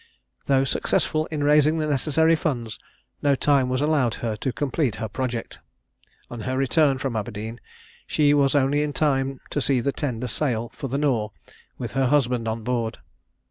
Though 0.47 0.63
successful 0.63 1.27
in 1.27 1.43
raising 1.43 1.77
the 1.77 1.85
necessary 1.85 2.35
funds, 2.35 2.79
no 3.21 3.35
time 3.35 3.69
was 3.69 3.81
allowed 3.81 4.15
her 4.15 4.35
to 4.37 4.51
complete 4.51 4.95
her 4.95 5.07
project. 5.07 5.59
On 6.27 6.39
her 6.39 6.57
return 6.57 6.97
from 6.97 7.15
Aberdeen, 7.15 7.59
she 8.07 8.33
was 8.33 8.55
only 8.55 8.81
in 8.81 8.93
time 8.93 9.41
to 9.51 9.61
see 9.61 9.79
the 9.79 9.91
tender 9.91 10.27
sail 10.27 10.71
for 10.73 10.87
the 10.87 10.97
Nore, 10.97 11.33
with 11.77 11.91
her 11.91 12.07
husband 12.07 12.47
on 12.47 12.63
board. 12.63 12.97